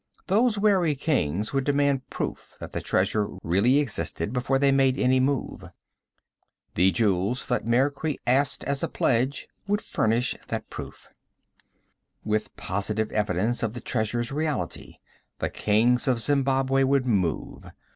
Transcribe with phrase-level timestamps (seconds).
[0.25, 5.19] Those wary kings would demand proof that the treasure really existed before they made any
[5.19, 5.65] move.
[6.73, 11.09] The jewels Thutmekri asked as a pledge would furnish that proof.
[12.25, 14.95] With positive evidence of the treasure's reality,
[15.37, 17.69] the kings of Zembabwei would move.